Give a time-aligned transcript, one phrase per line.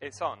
[0.00, 0.38] It's on.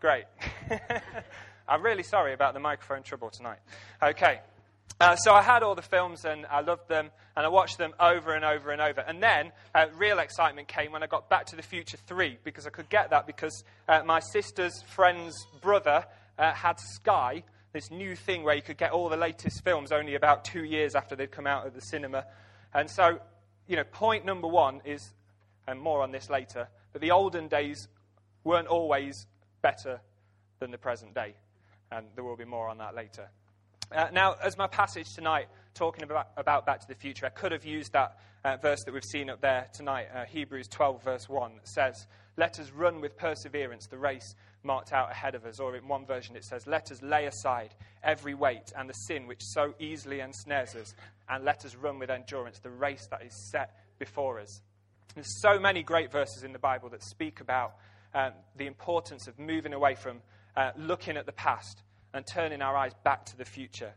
[0.00, 0.24] Great.
[1.68, 3.58] I'm really sorry about the microphone trouble tonight.
[4.02, 4.40] Okay.
[5.00, 7.94] Uh, so I had all the films and I loved them and I watched them
[7.98, 9.00] over and over and over.
[9.00, 12.66] And then uh, real excitement came when I got Back to the Future 3 because
[12.66, 16.04] I could get that because uh, my sister's friend's brother
[16.38, 20.16] uh, had Sky, this new thing where you could get all the latest films only
[20.16, 22.26] about two years after they'd come out of the cinema.
[22.74, 23.20] And so,
[23.66, 25.14] you know, point number one is,
[25.66, 27.88] and more on this later, but the olden days
[28.44, 29.26] weren't always
[29.62, 30.00] better
[30.58, 31.34] than the present day.
[31.90, 33.28] And there will be more on that later.
[33.92, 37.50] Uh, now, as my passage tonight, talking about, about Back to the Future, I could
[37.50, 41.28] have used that uh, verse that we've seen up there tonight, uh, Hebrews 12, verse
[41.28, 42.06] 1, that says,
[42.36, 45.58] Let us run with perseverance the race marked out ahead of us.
[45.58, 49.26] Or in one version, it says, Let us lay aside every weight and the sin
[49.26, 50.94] which so easily ensnares us,
[51.28, 54.62] and let us run with endurance the race that is set before us.
[55.14, 57.74] There's so many great verses in the Bible that speak about
[58.14, 60.20] um, the importance of moving away from
[60.56, 63.92] uh, looking at the past and turning our eyes back to the future.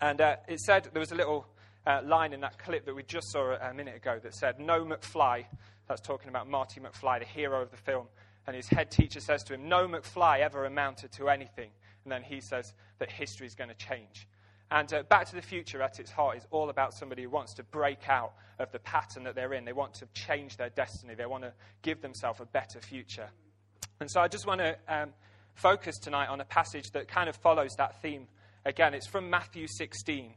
[0.00, 1.46] And uh, it said, there was a little
[1.86, 4.84] uh, line in that clip that we just saw a minute ago that said, No
[4.84, 5.44] McFly,
[5.88, 8.06] that's talking about Marty McFly, the hero of the film.
[8.46, 11.70] And his head teacher says to him, No McFly ever amounted to anything.
[12.04, 14.28] And then he says that history is going to change.
[14.74, 17.54] And uh, Back to the Future, at its heart, is all about somebody who wants
[17.54, 19.64] to break out of the pattern that they're in.
[19.64, 23.28] They want to change their destiny, they want to give themselves a better future.
[24.00, 25.10] And so I just want to um,
[25.54, 28.26] focus tonight on a passage that kind of follows that theme.
[28.64, 30.34] Again, it's from Matthew 16.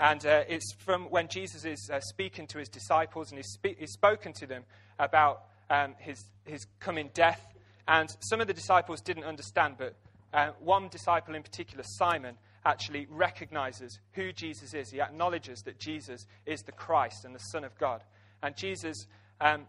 [0.00, 3.78] And uh, it's from when Jesus is uh, speaking to his disciples and he's, spe-
[3.78, 4.64] he's spoken to them
[4.98, 7.42] about um, his, his coming death.
[7.86, 9.96] And some of the disciples didn't understand, but
[10.32, 14.90] uh, one disciple in particular, Simon, actually recognizes who Jesus is.
[14.90, 18.02] He acknowledges that Jesus is the Christ and the Son of God.
[18.42, 19.06] And Jesus
[19.40, 19.66] um,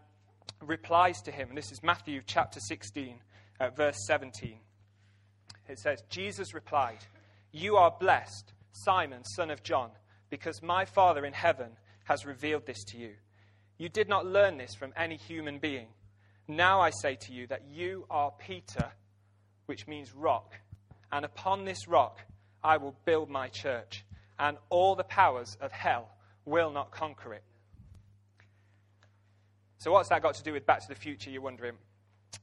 [0.60, 3.14] replies to him, and this is Matthew chapter 16,
[3.60, 4.58] uh, verse 17
[5.68, 6.98] it says, Jesus replied,
[7.52, 9.90] You are blessed, Simon, son of John,
[10.30, 11.70] because my Father in heaven
[12.04, 13.14] has revealed this to you.
[13.76, 15.88] You did not learn this from any human being.
[16.48, 18.90] Now I say to you that you are Peter,
[19.66, 20.54] which means rock,
[21.12, 22.20] and upon this rock
[22.62, 24.04] I will build my church,
[24.38, 26.08] and all the powers of hell
[26.44, 27.42] will not conquer it.
[29.78, 31.74] So, what's that got to do with Back to the Future, you're wondering?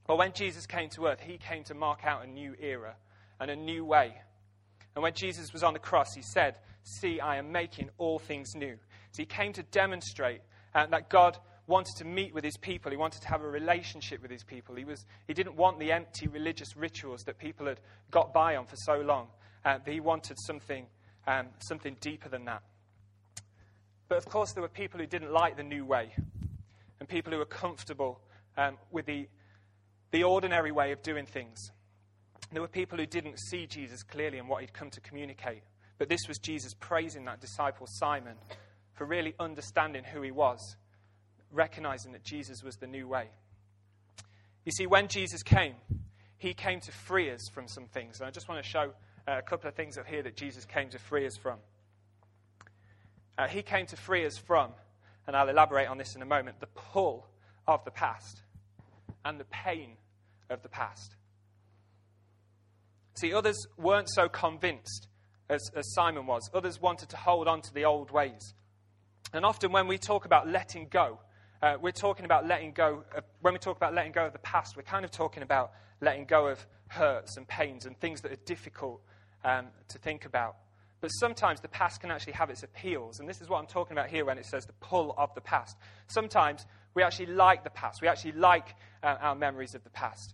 [0.08, 2.96] Well, when Jesus came to earth, he came to mark out a new era
[3.40, 4.14] and a new way.
[4.96, 8.54] And when Jesus was on the cross, he said, See, I am making all things
[8.56, 8.78] new.
[9.12, 10.42] So he came to demonstrate
[10.74, 11.38] uh, that God
[11.68, 12.92] wanted to meet with his people.
[12.92, 14.76] He wanted to have a relationship with his people.
[14.76, 17.80] He, was, he didn't want the empty religious rituals that people had
[18.12, 19.28] got by on for so long.
[19.66, 20.86] Uh, he wanted something,
[21.28, 22.62] um, something deeper than that.
[24.08, 26.14] But of course, there were people who didn't like the new way,
[27.00, 28.22] and people who were comfortable
[28.56, 29.28] um, with the,
[30.12, 31.72] the ordinary way of doing things.
[32.52, 35.64] There were people who didn't see Jesus clearly and what he'd come to communicate.
[35.98, 38.36] But this was Jesus praising that disciple Simon
[38.94, 40.76] for really understanding who he was,
[41.52, 43.30] recognizing that Jesus was the new way.
[44.64, 45.76] You see, when Jesus came,
[46.38, 48.20] he came to free us from some things.
[48.20, 48.94] And I just want to show
[49.28, 51.58] a couple of things up here that Jesus came to free us from.
[53.38, 54.72] Uh, he came to free us from,
[55.28, 57.28] and I'll elaborate on this in a moment, the pull
[57.68, 58.42] of the past
[59.24, 59.98] and the pain
[60.50, 61.16] of the past.
[63.16, 65.08] See, others weren't so convinced
[65.50, 66.50] as, as Simon was.
[66.54, 68.54] Others wanted to hold on to the old ways.
[69.34, 71.20] And often when we talk about letting go,
[71.62, 73.04] uh, we're talking about letting go.
[73.16, 75.72] Of, when we talk about letting go of the past, we're kind of talking about
[76.02, 79.02] letting go of hurts and pains and things that are difficult
[79.46, 80.58] um, to think about.
[81.00, 83.20] But sometimes the past can actually have its appeals.
[83.20, 85.42] And this is what I'm talking about here when it says the pull of the
[85.42, 85.78] past.
[86.08, 90.34] Sometimes we actually like the past, we actually like uh, our memories of the past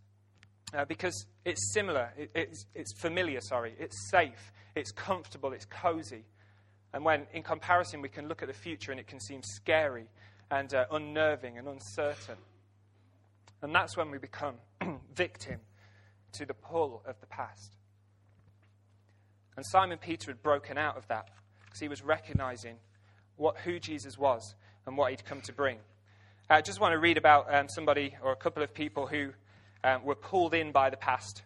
[0.73, 6.23] uh, because it's similar, it, it's, it's familiar, sorry, it's safe, it's comfortable, it's cozy.
[6.93, 10.07] And when, in comparison, we can look at the future and it can seem scary
[10.49, 12.37] and uh, unnerving and uncertain.
[13.61, 14.55] And that's when we become
[15.15, 15.59] victim
[16.33, 17.75] to the pull of the past.
[19.55, 21.29] And Simon Peter had broken out of that
[21.63, 22.75] because he was recognizing
[23.37, 24.55] what, who Jesus was
[24.85, 25.77] and what he'd come to bring.
[26.49, 29.31] I just want to read about um, somebody or a couple of people who
[29.83, 31.43] um, were pulled in by the past.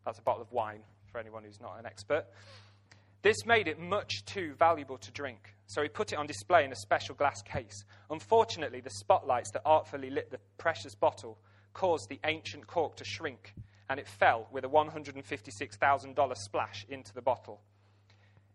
[0.06, 2.26] That's a bottle of wine for anyone who's not an expert.
[3.21, 6.71] This made it much too valuable to drink, so he put it on display in
[6.71, 7.83] a special glass case.
[8.10, 11.38] Unfortunately, the spotlights that artfully lit the precious bottle
[11.74, 13.54] caused the ancient cork to shrink
[13.89, 17.60] and it fell with a $156,000 splash into the bottle.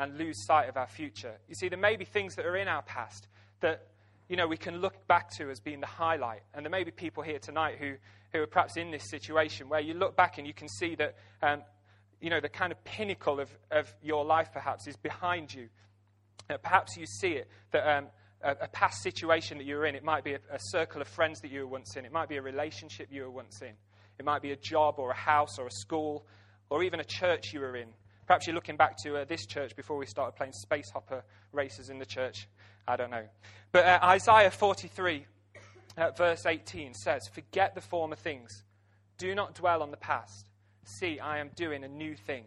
[0.00, 1.36] and lose sight of our future.
[1.46, 3.28] You see, there may be things that are in our past
[3.60, 3.86] that
[4.28, 6.40] you know we can look back to as being the highlight.
[6.54, 7.94] And there may be people here tonight who,
[8.32, 11.14] who are perhaps in this situation where you look back and you can see that
[11.40, 11.62] um,
[12.20, 15.68] you know the kind of pinnacle of, of your life perhaps is behind you.
[16.64, 18.06] Perhaps you see it that um,
[18.42, 19.94] a, a, past situation that you were in.
[19.94, 22.04] It might be a, a circle of friends that you were once in.
[22.04, 23.72] It might be a relationship you were once in.
[24.18, 26.26] It might be a job or a house or a school
[26.70, 27.88] or even a church you were in.
[28.26, 31.88] Perhaps you're looking back to uh, this church before we started playing space hopper races
[31.88, 32.48] in the church.
[32.86, 33.24] I don't know.
[33.72, 35.24] But uh, Isaiah 43,
[35.96, 38.64] uh, verse 18 says, Forget the former things.
[39.16, 40.48] Do not dwell on the past.
[40.84, 42.44] See, I am doing a new thing.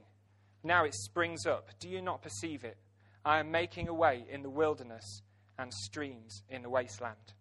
[0.63, 1.69] Now it springs up.
[1.79, 2.77] Do you not perceive it?
[3.25, 5.21] I am making a way in the wilderness
[5.57, 7.33] and streams in the wasteland.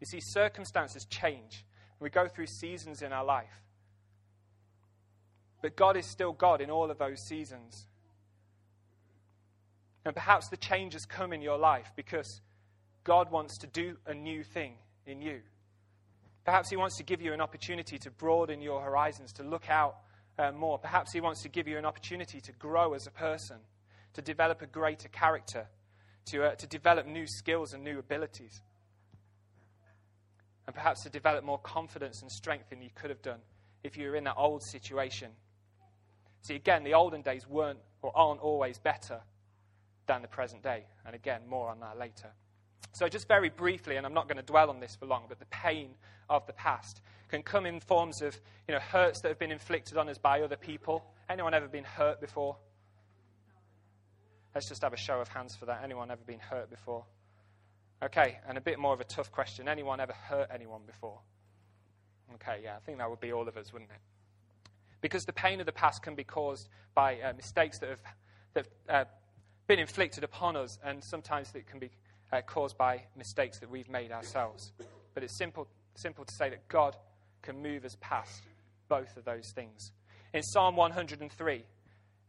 [0.00, 1.64] You see, circumstances change.
[2.00, 3.62] We go through seasons in our life.
[5.60, 7.88] But God is still God in all of those seasons.
[10.04, 12.40] And perhaps the changes come in your life because
[13.04, 14.74] God wants to do a new thing
[15.06, 15.40] in you.
[16.44, 19.96] Perhaps He wants to give you an opportunity to broaden your horizons, to look out
[20.38, 20.78] uh, more.
[20.78, 23.56] Perhaps He wants to give you an opportunity to grow as a person,
[24.14, 25.66] to develop a greater character,
[26.30, 28.62] to, uh, to develop new skills and new abilities.
[30.66, 33.40] And perhaps to develop more confidence and strength than you could have done
[33.82, 35.30] if you were in that old situation
[36.42, 39.20] See, again, the olden days weren't or aren't always better
[40.06, 40.84] than the present day.
[41.04, 42.30] And again, more on that later.
[42.92, 45.38] So, just very briefly, and I'm not going to dwell on this for long, but
[45.38, 45.90] the pain
[46.30, 49.98] of the past can come in forms of you know, hurts that have been inflicted
[49.98, 51.04] on us by other people.
[51.28, 52.56] Anyone ever been hurt before?
[54.58, 55.82] Let's just have a show of hands for that.
[55.84, 57.04] Anyone ever been hurt before?
[58.02, 59.68] Okay, and a bit more of a tough question.
[59.68, 61.20] Anyone ever hurt anyone before?
[62.34, 64.00] Okay, yeah, I think that would be all of us, wouldn't it?
[65.00, 68.00] Because the pain of the past can be caused by uh, mistakes that have,
[68.54, 69.10] that have uh,
[69.68, 71.90] been inflicted upon us, and sometimes it can be
[72.32, 74.72] uh, caused by mistakes that we've made ourselves.
[75.14, 76.96] But it's simple, simple to say that God
[77.42, 78.42] can move us past
[78.88, 79.92] both of those things.
[80.34, 81.64] In Psalm 103,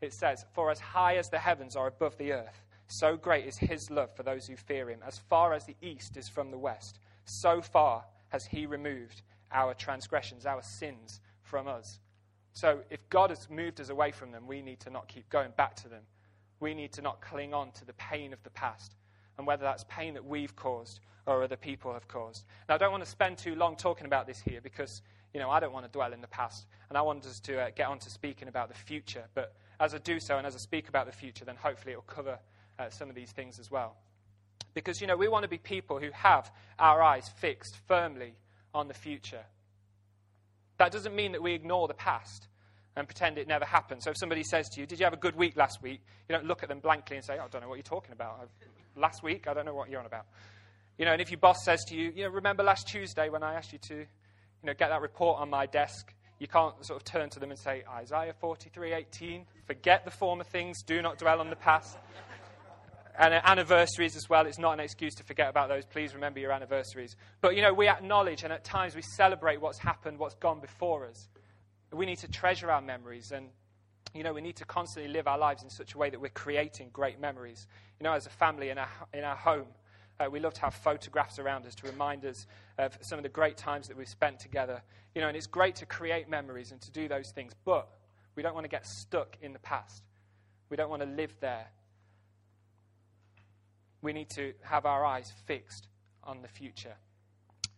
[0.01, 3.57] it says, For as high as the heavens are above the earth, so great is
[3.57, 5.00] his love for those who fear him.
[5.06, 9.74] As far as the east is from the west, so far has he removed our
[9.74, 12.00] transgressions, our sins from us.
[12.54, 15.51] So if God has moved us away from them, we need to not keep going
[15.56, 16.01] back to them.
[16.60, 18.96] We need to not cling on to the pain of the past,
[19.38, 22.46] and whether that's pain that we've caused or other people have caused.
[22.68, 25.01] Now, I don't want to spend too long talking about this here because,
[25.34, 27.62] you know, I don't want to dwell in the past, and I want us to
[27.62, 29.25] uh, get on to speaking about the future.
[29.36, 31.95] But as I do so, and as I speak about the future, then hopefully it
[31.95, 32.39] will cover
[32.77, 33.95] uh, some of these things as well.
[34.74, 38.33] Because, you know, we want to be people who have our eyes fixed firmly
[38.74, 39.43] on the future.
[40.77, 42.48] That doesn't mean that we ignore the past
[42.95, 44.03] and pretend it never happened.
[44.03, 46.01] So if somebody says to you, Did you have a good week last week?
[46.27, 48.12] You don't look at them blankly and say, oh, I don't know what you're talking
[48.12, 48.50] about.
[48.95, 50.25] last week, I don't know what you're on about.
[50.98, 53.41] You know, and if your boss says to you, you know, remember last Tuesday when
[53.41, 54.05] I asked you to, you
[54.63, 57.59] know, get that report on my desk, you can't sort of turn to them and
[57.59, 61.95] say, Isaiah 43:18, forget the former things, do not dwell on the past.
[63.19, 65.85] And anniversaries as well, it's not an excuse to forget about those.
[65.85, 67.15] Please remember your anniversaries.
[67.39, 71.05] But, you know, we acknowledge and at times we celebrate what's happened, what's gone before
[71.05, 71.29] us.
[71.91, 73.49] We need to treasure our memories and,
[74.15, 76.29] you know, we need to constantly live our lives in such a way that we're
[76.29, 77.67] creating great memories.
[77.99, 79.67] You know, as a family in our, in our home,
[80.19, 82.47] uh, we love to have photographs around us to remind us
[82.79, 84.81] of some of the great times that we've spent together.
[85.13, 87.88] You know, and it's great to create memories and to do those things, but
[88.39, 90.01] we don't want to get stuck in the past.
[90.69, 91.67] We don't want to live there
[94.01, 95.88] we need to have our eyes fixed
[96.24, 96.96] on the future.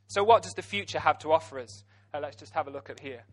[0.07, 1.83] So, what does the future have to offer us?
[2.13, 3.23] Uh, let's just have a look at here.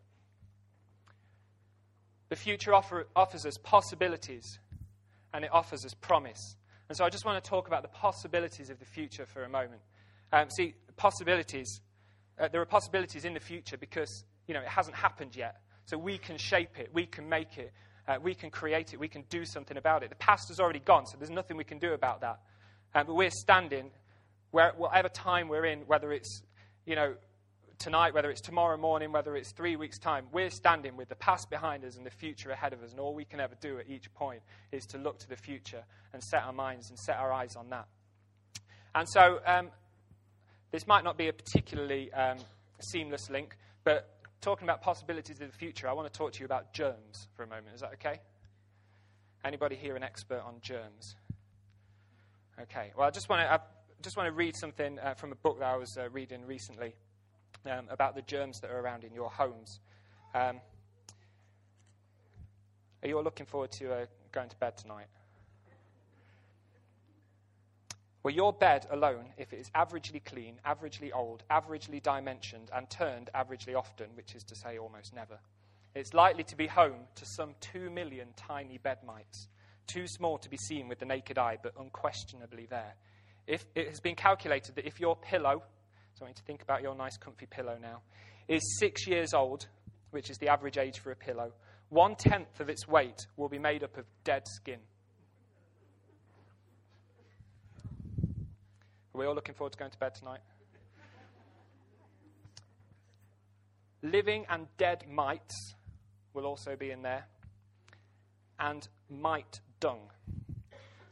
[2.29, 4.59] The future offer, offers us possibilities
[5.35, 6.57] and it offers us promise.
[6.89, 9.49] And so I just want to talk about the possibilities of the future for a
[9.49, 9.81] moment.
[10.33, 11.81] Um, see, possibilities,
[12.39, 15.57] uh, there are possibilities in the future because, you know, it hasn't happened yet.
[15.89, 17.73] So we can shape it, we can make it,
[18.07, 20.11] uh, we can create it, we can do something about it.
[20.11, 22.41] The past has already gone, so there's nothing we can do about that.
[22.95, 23.91] Um, but we're standing,
[24.51, 26.43] where, whatever time we're in, whether it's,
[26.85, 27.15] you know,
[27.79, 31.49] tonight, whether it's tomorrow morning, whether it's three weeks' time, we're standing with the past
[31.49, 32.91] behind us and the future ahead of us.
[32.91, 34.43] And all we can ever do at each point
[34.73, 37.71] is to look to the future and set our minds and set our eyes on
[37.71, 37.87] that.
[38.95, 39.71] And so, um,
[40.71, 42.37] this might not be a particularly um,
[42.79, 46.45] seamless link, but talking about possibilities of the future, I want to talk to you
[46.45, 47.75] about germs for a moment.
[47.75, 48.21] Is that okay?
[49.45, 51.17] Anybody here an expert on germs?
[52.61, 52.93] Okay.
[52.97, 53.59] Well, I just want to, I
[54.03, 56.95] just want to read something uh, from a book that I was uh, reading recently
[57.67, 59.81] um, about the germs that are around in your homes.
[60.35, 60.61] Um,
[63.03, 65.07] are you all looking forward to uh, going to bed tonight?
[68.29, 73.31] Well, your bed alone, if it is averagely clean, averagely old, averagely dimensioned, and turned
[73.35, 75.39] averagely often, which is to say almost never,
[75.95, 79.49] it's likely to be home to some two million tiny bed mites,
[79.87, 82.97] too small to be seen with the naked eye, but unquestionably there.
[83.47, 85.63] If, it has been calculated that if your pillow,
[86.13, 88.03] so I you to think about your nice comfy pillow now,
[88.47, 89.69] is six years old,
[90.11, 91.55] which is the average age for a pillow,
[91.89, 94.81] one tenth of its weight will be made up of dead skin.
[99.19, 100.39] Are we all looking forward to going to bed tonight?
[104.01, 105.75] Living and dead mites
[106.35, 107.27] will also be in there,
[108.61, 110.13] and mite dung.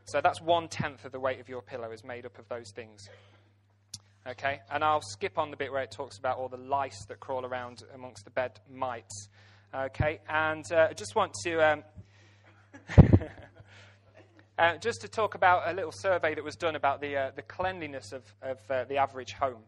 [0.04, 2.70] So that's one tenth of the weight of your pillow is made up of those
[2.70, 3.08] things.
[4.24, 7.18] Okay, and I'll skip on the bit where it talks about all the lice that
[7.18, 9.26] crawl around amongst the bed mites.
[9.74, 11.82] Okay, and uh, I just want to um,
[14.58, 17.42] uh, just to talk about a little survey that was done about the uh, the
[17.42, 19.62] cleanliness of, of uh, the average home.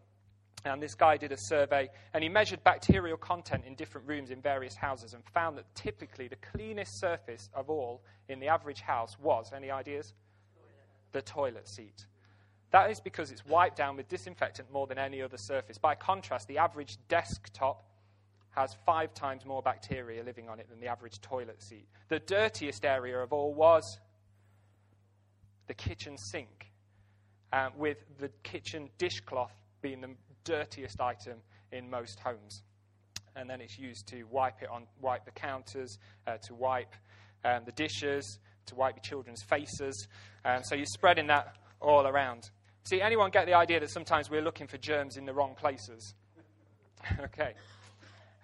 [0.65, 4.43] And this guy did a survey, and he measured bacterial content in different rooms in
[4.43, 9.17] various houses, and found that typically the cleanest surface of all in the average house
[9.21, 10.15] was any ideas?
[11.13, 12.07] The toilet seat.
[12.71, 15.79] That is because it's wiped down with disinfectant more than any other surface.
[15.79, 17.85] By contrast, the average desktop
[18.51, 21.87] has five times more bacteria living on it than the average toilet seat.
[22.09, 23.99] The dirtiest area of all was
[25.69, 26.73] the kitchen sink,
[27.53, 30.11] uh, with the kitchen dishcloth being the
[30.45, 31.39] dirtiest item
[31.73, 32.63] in most homes.
[33.37, 36.95] And then it's used to wipe it on, wipe the counters, uh, to wipe
[37.45, 40.09] um, the dishes, to wipe your children's faces.
[40.45, 42.51] Um, so you're spreading that all around.
[42.85, 46.15] See, anyone get the idea that sometimes we're looking for germs in the wrong places?
[47.21, 47.55] okay.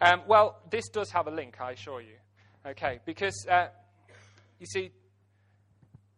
[0.00, 2.16] Um, well, this does have a link, I assure you.
[2.66, 3.68] Okay, because uh,
[4.58, 4.90] you see,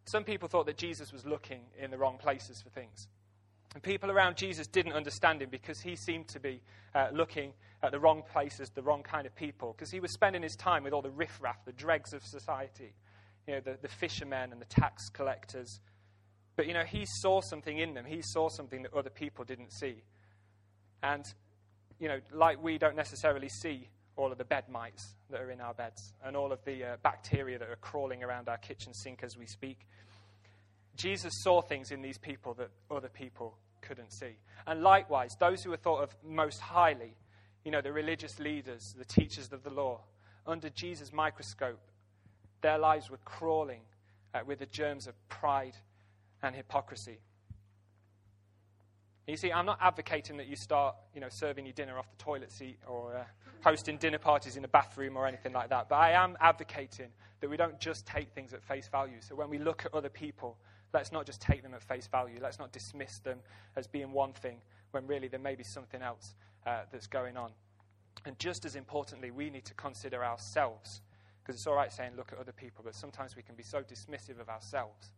[0.07, 3.07] some people thought that Jesus was looking in the wrong places for things.
[3.73, 6.61] And people around Jesus didn't understand him because he seemed to be
[6.95, 10.41] uh, looking at the wrong places, the wrong kind of people, because he was spending
[10.41, 12.95] his time with all the riffraff, the dregs of society,
[13.45, 15.79] you know, the, the fishermen and the tax collectors,
[16.57, 18.03] but, you know, he saw something in them.
[18.03, 20.01] He saw something that other people didn't see.
[21.03, 21.23] And,
[21.99, 25.61] you know, like we don't necessarily see all of the bed mites that are in
[25.61, 29.23] our beds and all of the uh, bacteria that are crawling around our kitchen sink
[29.23, 29.87] as we speak.
[30.95, 34.35] Jesus saw things in these people that other people couldn't see.
[34.65, 37.15] And likewise, those who were thought of most highly,
[37.63, 40.01] you know, the religious leaders, the teachers of the law,
[40.45, 41.79] under Jesus' microscope,
[42.61, 43.81] their lives were crawling
[44.33, 45.77] uh, with the germs of pride
[46.41, 47.19] and hypocrisy.
[49.27, 52.23] You see, I'm not advocating that you start, you know, serving your dinner off the
[52.23, 53.23] toilet seat or uh,
[53.61, 55.89] hosting dinner parties in a bathroom or anything like that.
[55.89, 57.09] But I am advocating
[57.41, 59.17] that we don't just take things at face value.
[59.19, 60.57] So when we look at other people,
[60.93, 62.39] let's not just take them at face value.
[62.41, 63.39] Let's not dismiss them
[63.75, 67.51] as being one thing when really there may be something else uh, that's going on.
[68.25, 71.01] And just as importantly, we need to consider ourselves.
[71.43, 73.81] Because it's all right saying look at other people, but sometimes we can be so
[73.81, 75.11] dismissive of ourselves.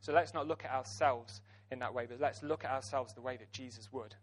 [0.00, 3.20] So let's not look at ourselves in that way, but let's look at ourselves the
[3.20, 4.14] way that Jesus would.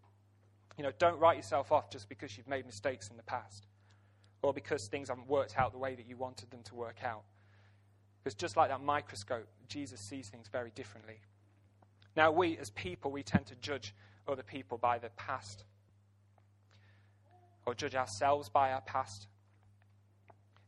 [0.78, 3.68] You know, don't write yourself off just because you've made mistakes in the past
[4.42, 7.24] or because things haven't worked out the way that you wanted them to work out.
[8.24, 11.20] Because just like that microscope, Jesus sees things very differently.
[12.16, 13.94] Now, we as people, we tend to judge
[14.28, 15.64] other people by the past
[17.66, 19.28] or judge ourselves by our past.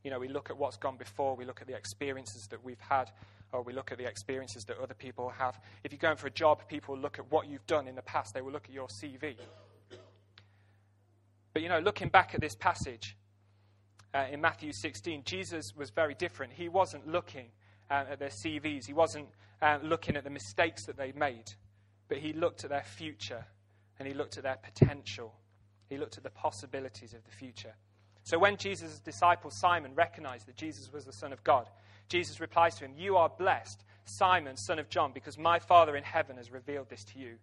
[0.03, 2.79] You know, we look at what's gone before, we look at the experiences that we've
[2.79, 3.11] had,
[3.51, 5.59] or we look at the experiences that other people have.
[5.83, 8.33] If you're going for a job, people look at what you've done in the past,
[8.33, 9.35] they will look at your CV.
[11.53, 13.17] But you know, looking back at this passage
[14.13, 16.53] uh, in Matthew 16, Jesus was very different.
[16.53, 17.47] He wasn't looking
[17.89, 18.85] uh, at their CVs.
[18.85, 19.27] He wasn't
[19.61, 21.51] uh, looking at the mistakes that they'd made,
[22.07, 23.45] but he looked at their future
[23.97, 25.33] and he looked at their potential.
[25.89, 27.73] He looked at the possibilities of the future.
[28.23, 31.67] So when Jesus' disciple Simon recognized that Jesus was the Son of God,
[32.09, 36.03] Jesus replies to him, You are blessed, Simon, son of John, because my Father in
[36.03, 37.35] heaven has revealed this to you.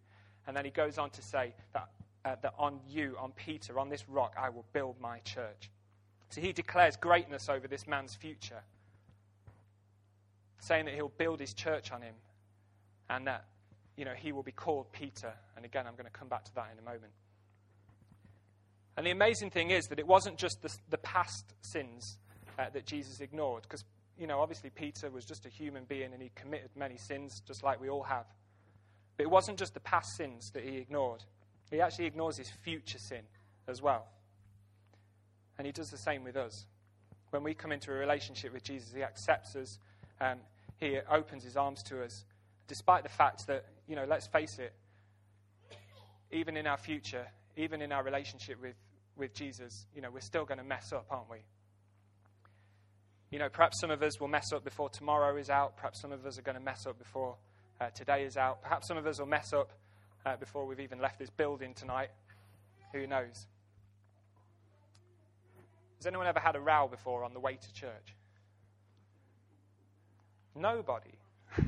[0.46, 1.88] And then he goes on to say that,
[2.24, 5.70] uh, that on you, on Peter, on this rock, I will build my church.
[6.28, 8.62] So he declares greatness over this man's future,
[10.58, 12.14] saying that he'll build his church on him
[13.08, 13.44] and that
[13.96, 15.32] you know, he will be called Peter.
[15.56, 17.12] And again, I'm going to come back to that in a moment.
[18.96, 22.18] And the amazing thing is that it wasn't just the, the past sins
[22.58, 23.84] uh, that Jesus ignored, because,
[24.18, 27.62] you know, obviously Peter was just a human being and he committed many sins, just
[27.62, 28.26] like we all have.
[29.16, 31.24] But it wasn't just the past sins that he ignored,
[31.70, 33.22] he actually ignores his future sin
[33.66, 34.06] as well.
[35.58, 36.66] And he does the same with us.
[37.30, 39.78] When we come into a relationship with Jesus, he accepts us,
[40.20, 40.38] um,
[40.78, 42.24] he opens his arms to us,
[42.68, 44.72] despite the fact that, you know, let's face it,
[46.30, 48.76] even in our future, even in our relationship with,
[49.16, 51.38] with Jesus, you know, we're still going to mess up, aren't we?
[53.30, 55.76] You know, perhaps some of us will mess up before tomorrow is out.
[55.76, 57.36] Perhaps some of us are going to mess up before
[57.80, 58.62] uh, today is out.
[58.62, 59.70] Perhaps some of us will mess up
[60.24, 62.10] uh, before we've even left this building tonight.
[62.92, 63.46] Who knows?
[65.98, 68.14] Has anyone ever had a row before on the way to church?
[70.54, 71.14] Nobody.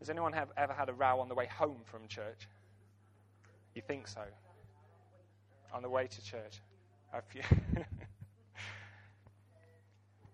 [0.00, 2.48] Has anyone have, ever had a row on the way home from church?
[3.74, 4.22] You think so?
[5.74, 6.60] On the way to church?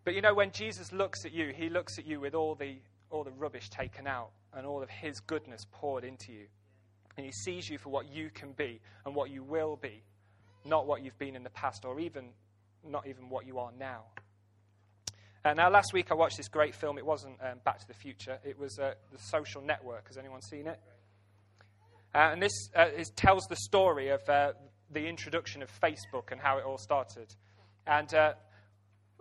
[0.06, 2.76] but you know, when Jesus looks at you, he looks at you with all the,
[3.10, 6.46] all the rubbish taken out and all of his goodness poured into you.
[7.16, 10.04] And he sees you for what you can be and what you will be,
[10.64, 12.28] not what you've been in the past or even
[12.84, 14.04] not even what you are now.
[15.44, 16.98] Uh, now, last week I watched this great film.
[16.98, 20.06] It wasn't um, Back to the Future, it was uh, The Social Network.
[20.06, 20.78] Has anyone seen it?
[22.14, 24.52] Uh, and this uh, is, tells the story of uh,
[24.92, 27.34] the introduction of Facebook and how it all started.
[27.88, 28.34] And uh,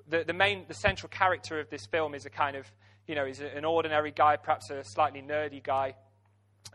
[0.08, 2.66] the, the main, the central character of this film is a kind of,
[3.08, 5.96] you know, he's an ordinary guy, perhaps a slightly nerdy guy.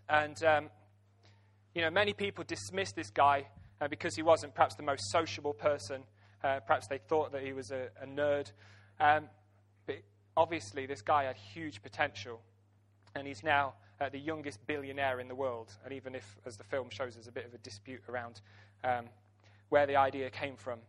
[0.09, 0.71] And, um,
[1.75, 3.47] you know, many people dismiss this guy
[3.89, 6.03] because he wasn't perhaps the most sociable person.
[6.43, 8.53] perhaps they thought that he was a, a nerd.
[8.99, 9.29] Um,
[10.37, 12.41] obviously, this guy had huge potential,
[13.15, 15.77] and he's now uh, the youngest billionaire in the world.
[15.85, 18.41] And even if, as the film shows, there's a bit of a dispute around
[18.85, 19.07] um,
[19.69, 20.81] where the idea came from.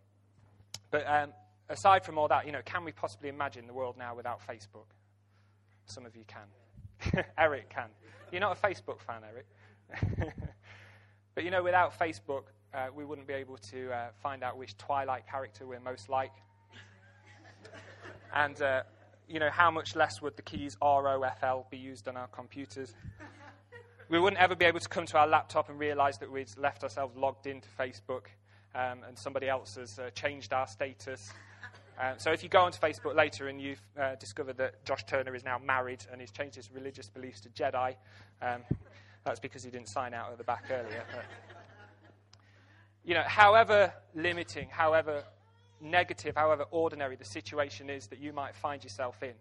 [0.90, 1.34] But um,
[1.72, 4.88] aside from all that, you know, can we possibly imagine the world now without Facebook?
[5.86, 7.24] Some of you can.
[7.38, 7.90] Eric can.
[8.32, 9.48] You're not a Facebook fan, Eric.
[11.36, 14.78] but you know, without Facebook, uh, we wouldn't be able to uh, find out which
[14.78, 16.32] Twilight character we're most like.
[18.34, 18.84] and uh,
[19.28, 22.94] you know, how much less would the keys ROFL be used on our computers?
[24.10, 26.84] we wouldn't ever be able to come to our laptop and realize that we'd left
[26.84, 28.26] ourselves logged into Facebook
[28.76, 31.32] um, and somebody else has uh, changed our status.
[32.02, 35.36] Um, so if you go onto Facebook later and you've uh, discovered that Josh Turner
[35.36, 37.96] is now married and he's changed his religious beliefs to Jedi,
[38.42, 38.64] um,
[39.24, 41.04] that's because he didn't sign out at the back earlier.
[41.14, 41.26] But,
[43.06, 45.24] you know, however limiting, however
[45.80, 49.34] negative, however ordinary the situation is that you might find yourself in,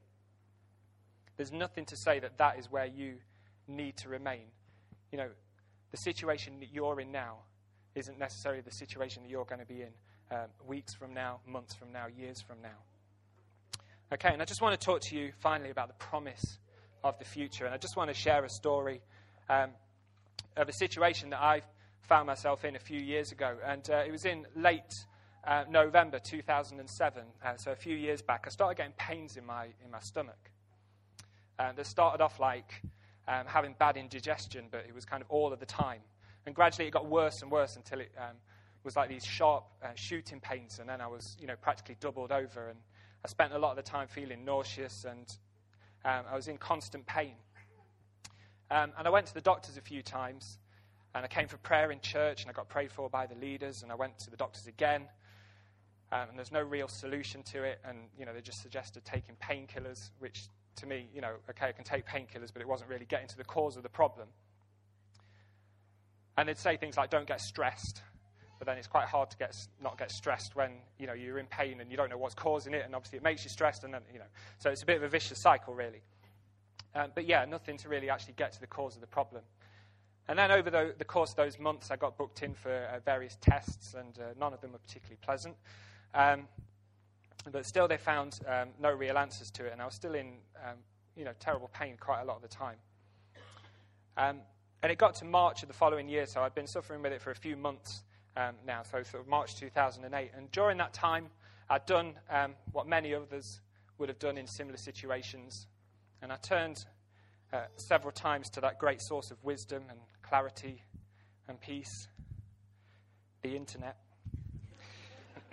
[1.38, 3.14] there's nothing to say that that is where you
[3.68, 4.49] need to remain.
[5.12, 5.29] You know,
[5.92, 7.38] the situation that you're in now
[7.94, 9.92] isn't necessarily the situation that you're going to be in
[10.31, 12.79] um, weeks from now, months from now, years from now.
[14.12, 16.59] Okay, and I just want to talk to you finally about the promise
[17.05, 17.64] of the future.
[17.64, 19.01] And I just want to share a story
[19.49, 19.71] um,
[20.57, 21.62] of a situation that I
[22.03, 23.57] found myself in a few years ago.
[23.64, 25.07] And uh, it was in late
[25.47, 29.66] uh, November 2007, uh, so a few years back, I started getting pains in my,
[29.85, 30.51] in my stomach.
[31.59, 32.83] And they started off like
[33.29, 36.01] um, having bad indigestion, but it was kind of all of the time.
[36.47, 38.37] And gradually it got worse and worse until it um,
[38.85, 42.33] was like these sharp uh, shooting pains, and then I was, you know, practically doubled
[42.33, 42.69] over.
[42.69, 42.79] And
[43.25, 45.27] I spent a lot of the time feeling nauseous, and
[46.05, 47.35] um, I was in constant pain.
[48.71, 50.59] Um, and I went to the doctors a few times,
[51.14, 53.83] and I came for prayer in church, and I got prayed for by the leaders,
[53.83, 55.09] and I went to the doctors again,
[56.12, 57.81] um, and there's no real solution to it.
[57.85, 60.45] And you know, they just suggested taking painkillers, which
[60.77, 63.37] to me, you know, okay, I can take painkillers, but it wasn't really getting to
[63.37, 64.29] the cause of the problem.
[66.38, 68.03] And they'd say things like, "Don't get stressed,"
[68.61, 71.46] but then it's quite hard to get not get stressed when you know you're in
[71.46, 73.92] pain and you don't know what's causing it, and obviously it makes you stressed, and
[73.92, 74.27] then you know,
[74.59, 76.03] so it's a bit of a vicious cycle, really.
[76.94, 79.42] Um, but yeah, nothing to really actually get to the cause of the problem.
[80.29, 83.01] And then over the, the course of those months, I got booked in for uh,
[83.03, 85.57] various tests, and uh, none of them were particularly pleasant.
[86.14, 86.46] Um,
[87.51, 90.35] but still, they found um, no real answers to it, and I was still in
[90.62, 90.77] um,
[91.16, 92.77] you know, terrible pain quite a lot of the time.
[94.18, 94.40] Um,
[94.83, 97.23] and it got to March of the following year, so I'd been suffering with it
[97.23, 98.03] for a few months
[98.37, 100.31] um, now, so sort of March 2008.
[100.37, 101.27] And during that time,
[101.69, 103.61] I'd done um, what many others
[103.99, 105.66] would have done in similar situations.
[106.23, 106.85] And I turned
[107.53, 110.83] uh, several times to that great source of wisdom and clarity
[111.49, 112.09] and peace,
[113.43, 113.97] the internet.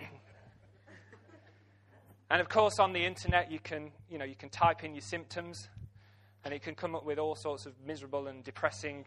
[2.30, 5.02] and of course, on the internet, you can, you know, you can type in your
[5.02, 5.68] symptoms
[6.44, 9.04] and it can come up with all sorts of miserable and depressing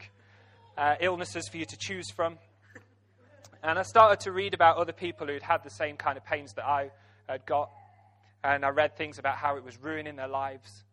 [0.77, 2.37] uh, illnesses for you to choose from.
[3.63, 6.53] And I started to read about other people who'd had the same kind of pains
[6.53, 6.89] that I
[7.29, 7.69] had got.
[8.43, 10.83] And I read things about how it was ruining their lives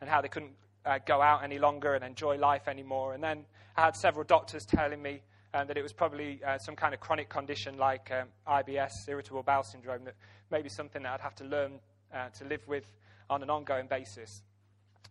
[0.00, 0.52] and how they couldn't
[0.84, 3.14] uh, go out any longer and enjoy life anymore.
[3.14, 5.22] And then I had several doctors telling me
[5.54, 9.42] um, that it was probably uh, some kind of chronic condition like um, IBS, irritable
[9.42, 10.14] bowel syndrome, that
[10.50, 11.80] maybe something that I'd have to learn
[12.14, 12.84] uh, to live with
[13.30, 14.42] on an ongoing basis.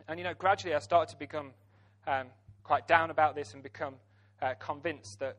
[0.07, 1.51] And, you know, gradually I started to become
[2.05, 2.27] um,
[2.63, 3.95] quite down about this and become
[4.41, 5.37] uh, convinced that,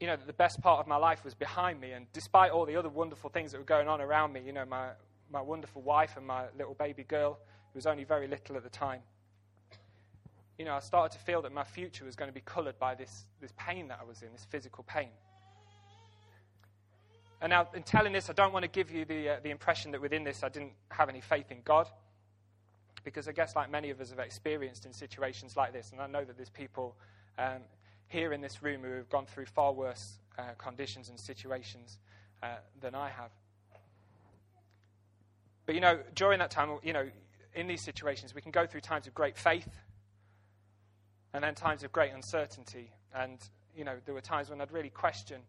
[0.00, 1.92] you know, the best part of my life was behind me.
[1.92, 4.64] And despite all the other wonderful things that were going on around me, you know,
[4.64, 4.88] my,
[5.30, 7.38] my wonderful wife and my little baby girl,
[7.72, 9.00] who was only very little at the time,
[10.58, 12.94] you know, I started to feel that my future was going to be colored by
[12.94, 15.08] this, this pain that I was in, this physical pain.
[17.42, 19.90] And now, in telling this, I don't want to give you the, uh, the impression
[19.92, 21.88] that within this I didn't have any faith in God
[23.04, 26.06] because I guess, like many of us have experienced in situations like this, and I
[26.06, 26.94] know that there's people
[27.38, 27.62] um,
[28.10, 31.98] here in this room who have gone through far worse uh, conditions and situations
[32.42, 33.30] uh, than I have.
[35.64, 37.08] But, you know, during that time, you know,
[37.54, 39.68] in these situations, we can go through times of great faith
[41.32, 42.90] and then times of great uncertainty.
[43.14, 43.38] And,
[43.76, 45.40] you know, there were times when I'd really question,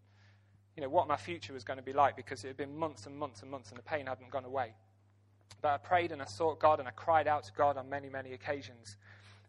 [0.75, 3.07] you know, what my future was going to be like because it had been months
[3.07, 4.75] and months and months and the pain hadn't gone away.
[5.63, 8.07] But I prayed and I sought God and I cried out to God on many,
[8.07, 8.97] many occasions.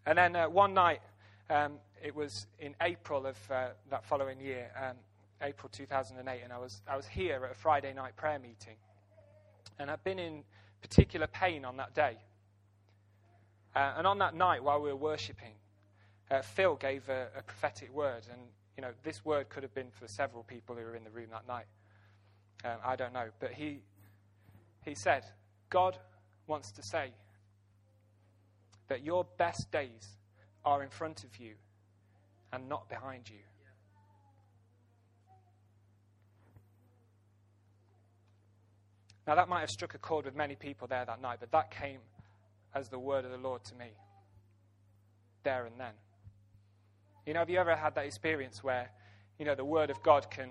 [0.07, 1.01] And then uh, one night,
[1.50, 4.96] um, it was in April of uh, that following year, um,
[5.42, 8.76] April 2008, and I was, I was here at a Friday night prayer meeting.
[9.78, 10.44] And I'd been in
[10.81, 12.16] particular pain on that day.
[13.74, 15.55] Uh, and on that night, while we were worshipping,
[16.31, 18.26] uh, Phil gave a, a, prophetic word.
[18.31, 18.40] And,
[18.76, 21.28] you know, this word could have been for several people who were in the room
[21.31, 21.66] that night.
[22.64, 23.28] Um, I don't know.
[23.40, 23.81] But he,
[24.85, 25.24] he said,
[25.70, 25.98] God
[26.46, 27.12] wants to say
[28.88, 30.16] that your best days
[30.64, 31.55] are in front of you
[32.53, 33.38] and not behind you.
[39.27, 41.70] Now, that might have struck a chord with many people there that night, but that
[41.70, 42.01] came
[42.75, 43.92] as the word of the Lord to me
[45.44, 45.92] there and then.
[47.27, 48.90] You know, have you ever had that experience where,
[49.38, 50.51] you know, the word of God can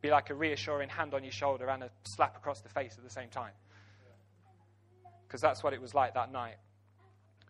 [0.00, 3.04] be like a reassuring hand on your shoulder and a slap across the face at
[3.04, 3.52] the same time?
[5.28, 6.56] because that's what it was like that night.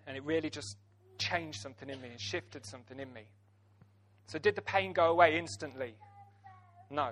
[0.07, 0.77] And it really just
[1.19, 3.23] changed something in me and shifted something in me.
[4.27, 5.95] So, did the pain go away instantly?
[6.91, 7.11] No.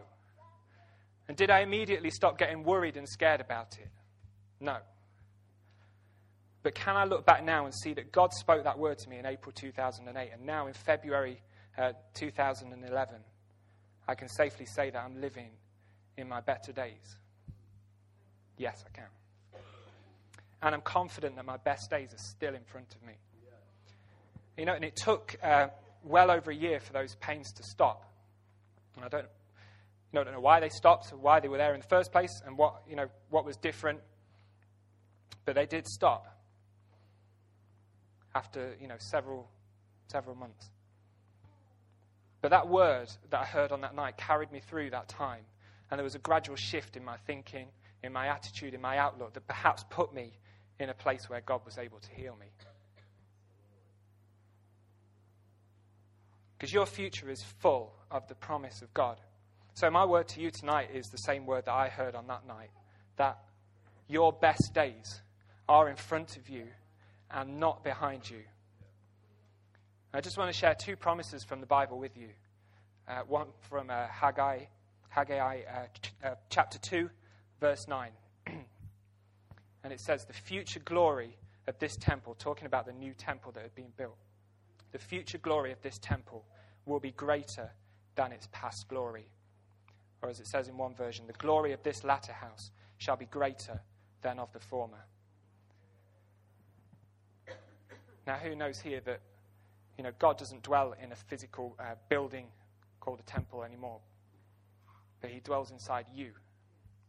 [1.29, 3.88] And did I immediately stop getting worried and scared about it?
[4.61, 4.77] No.
[6.62, 9.19] But can I look back now and see that God spoke that word to me
[9.19, 11.40] in April 2008, and now in February
[11.79, 13.14] uh, 2011,
[14.09, 15.51] I can safely say that I'm living
[16.16, 17.16] in my better days?
[18.57, 19.61] Yes, I can.
[20.62, 23.14] And I'm confident that my best days are still in front of me.
[24.57, 25.69] You know, and it took uh,
[26.03, 28.05] well over a year for those pains to stop.
[28.97, 31.81] And I don't, you know, don't know why they stopped, why they were there in
[31.81, 34.01] the first place, and what, you know, what was different.
[35.45, 36.27] But they did stop
[38.35, 39.49] after, you know, several,
[40.09, 40.71] several months.
[42.40, 45.42] But that word that I heard on that night carried me through that time.
[45.90, 47.69] And there was a gradual shift in my thinking,
[48.03, 50.33] in my attitude, in my outlook that perhaps put me
[50.79, 52.47] in a place where God was able to heal me.
[56.57, 59.21] Because your future is full of the promise of God.
[59.75, 62.47] So, my word to you tonight is the same word that I heard on that
[62.47, 62.71] night
[63.16, 63.38] that
[64.09, 65.21] your best days
[65.69, 66.66] are in front of you
[67.31, 68.40] and not behind you.
[70.14, 72.29] I just want to share two promises from the Bible with you.
[73.07, 74.61] Uh, one from uh, Haggai,
[75.09, 77.11] Haggai uh, ch- uh, chapter 2,
[77.61, 78.11] verse 9
[78.47, 83.62] and it says the future glory of this temple, talking about the new temple that
[83.62, 84.16] had been built,
[84.97, 86.43] the future glory of this temple
[86.87, 87.71] will be greater
[88.15, 89.27] than its past glory.
[90.23, 93.27] Or as it says in one version, the glory of this latter house shall be
[93.27, 93.79] greater
[94.23, 95.05] than of the former.
[98.27, 99.21] Now, who knows here that
[99.99, 102.47] you know God doesn't dwell in a physical uh, building
[102.99, 104.01] called a temple anymore,
[105.21, 106.31] but He dwells inside you,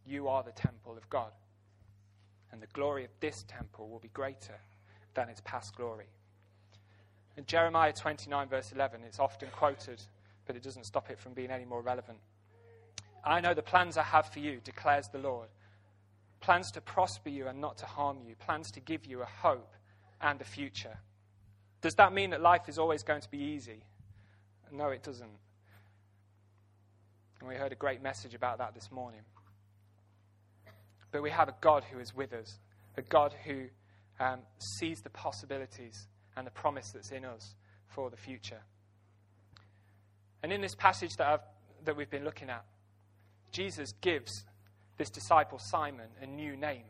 [0.05, 1.31] You are the temple of God.
[2.51, 4.59] And the glory of this temple will be greater
[5.13, 6.09] than its past glory.
[7.37, 10.01] In Jeremiah 29, verse 11, it's often quoted,
[10.45, 12.17] but it doesn't stop it from being any more relevant.
[13.23, 15.49] I know the plans I have for you, declares the Lord
[16.39, 19.73] plans to prosper you and not to harm you, plans to give you a hope
[20.21, 20.97] and a future.
[21.81, 23.83] Does that mean that life is always going to be easy?
[24.71, 25.29] No, it doesn't.
[27.39, 29.21] And we heard a great message about that this morning.
[31.11, 32.59] But we have a God who is with us,
[32.97, 33.65] a God who
[34.19, 34.39] um,
[34.79, 37.55] sees the possibilities and the promise that's in us
[37.87, 38.61] for the future.
[40.43, 41.39] And in this passage that, I've,
[41.85, 42.63] that we've been looking at,
[43.51, 44.45] Jesus gives
[44.97, 46.83] this disciple Simon a new name.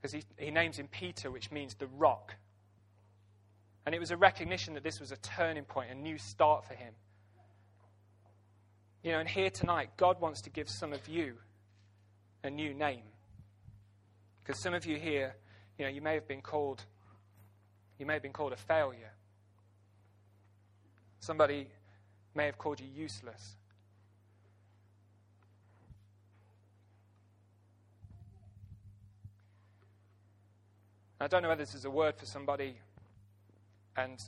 [0.00, 2.34] Because he, he names him Peter, which means the rock.
[3.84, 6.74] And it was a recognition that this was a turning point, a new start for
[6.74, 6.94] him.
[9.02, 11.34] You know, and here tonight, God wants to give some of you
[12.44, 13.02] a new name.
[14.44, 15.34] Because some of you here,
[15.78, 16.84] you know, you may have been called,
[18.02, 19.12] you may have been called a failure.
[21.20, 21.68] Somebody
[22.34, 23.54] may have called you useless.
[31.20, 32.74] I don't know whether this is a word for somebody,
[33.96, 34.18] and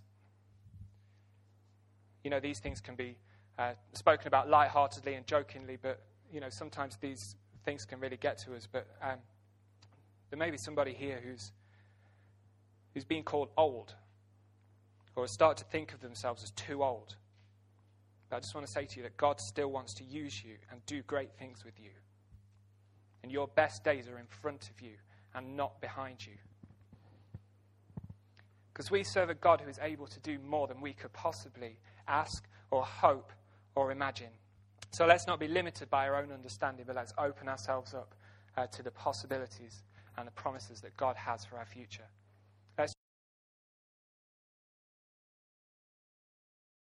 [2.22, 3.16] you know these things can be
[3.58, 6.00] uh, spoken about lightheartedly and jokingly, but
[6.32, 7.34] you know sometimes these
[7.64, 8.68] things can really get to us.
[8.70, 9.18] But um,
[10.30, 11.50] there may be somebody here who's
[12.94, 13.94] who's being called old,
[15.16, 17.16] or start to think of themselves as too old.
[18.30, 20.54] But I just want to say to you that God still wants to use you
[20.70, 21.90] and do great things with you.
[23.22, 24.94] And your best days are in front of you
[25.34, 26.34] and not behind you.
[28.72, 31.78] Because we serve a God who is able to do more than we could possibly
[32.08, 33.32] ask or hope
[33.76, 34.30] or imagine.
[34.90, 38.14] So let's not be limited by our own understanding, but let's open ourselves up
[38.56, 39.82] uh, to the possibilities
[40.16, 42.04] and the promises that God has for our future.